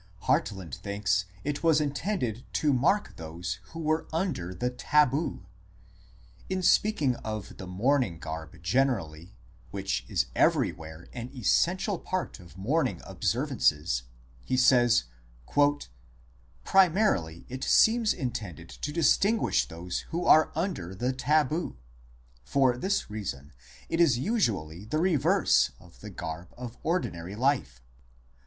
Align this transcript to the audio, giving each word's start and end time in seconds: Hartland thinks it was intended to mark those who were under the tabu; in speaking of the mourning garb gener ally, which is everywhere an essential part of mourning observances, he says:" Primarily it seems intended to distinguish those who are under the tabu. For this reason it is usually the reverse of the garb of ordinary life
Hartland 0.23 0.73
thinks 0.73 1.25
it 1.43 1.61
was 1.61 1.79
intended 1.79 2.43
to 2.53 2.73
mark 2.73 3.17
those 3.17 3.59
who 3.65 3.79
were 3.79 4.07
under 4.11 4.51
the 4.51 4.71
tabu; 4.71 5.45
in 6.49 6.63
speaking 6.63 7.15
of 7.17 7.57
the 7.57 7.67
mourning 7.67 8.17
garb 8.17 8.53
gener 8.63 8.99
ally, 8.99 9.25
which 9.69 10.03
is 10.09 10.25
everywhere 10.35 11.07
an 11.13 11.29
essential 11.35 11.99
part 11.99 12.39
of 12.39 12.57
mourning 12.57 12.99
observances, 13.03 14.01
he 14.43 14.57
says:" 14.57 15.03
Primarily 16.65 17.45
it 17.47 17.63
seems 17.63 18.11
intended 18.11 18.69
to 18.69 18.91
distinguish 18.91 19.67
those 19.67 19.99
who 20.09 20.25
are 20.25 20.51
under 20.55 20.95
the 20.95 21.13
tabu. 21.13 21.75
For 22.43 22.75
this 22.75 23.11
reason 23.11 23.53
it 23.87 24.01
is 24.01 24.17
usually 24.17 24.83
the 24.85 24.97
reverse 24.97 25.69
of 25.79 25.99
the 25.99 26.09
garb 26.09 26.47
of 26.57 26.79
ordinary 26.81 27.35
life 27.35 27.83